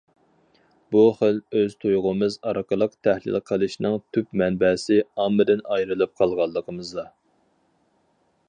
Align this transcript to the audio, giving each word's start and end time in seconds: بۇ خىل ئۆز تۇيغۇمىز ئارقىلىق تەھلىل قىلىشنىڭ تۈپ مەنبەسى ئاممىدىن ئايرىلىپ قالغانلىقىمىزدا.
بۇ 0.93 1.01
خىل 1.19 1.35
ئۆز 1.59 1.75
تۇيغۇمىز 1.83 2.37
ئارقىلىق 2.51 2.95
تەھلىل 3.07 3.39
قىلىشنىڭ 3.51 3.99
تۈپ 4.17 4.33
مەنبەسى 4.43 4.99
ئاممىدىن 5.05 5.65
ئايرىلىپ 5.75 6.17
قالغانلىقىمىزدا. 6.23 7.07